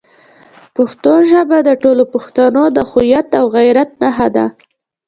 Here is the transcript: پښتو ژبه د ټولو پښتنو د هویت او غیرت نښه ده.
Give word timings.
پښتو 0.75 1.13
ژبه 1.31 1.57
د 1.67 1.69
ټولو 1.83 2.03
پښتنو 2.13 2.63
د 2.75 2.77
هویت 2.91 3.29
او 3.39 3.45
غیرت 3.55 3.89
نښه 4.01 4.27
ده. 4.35 4.45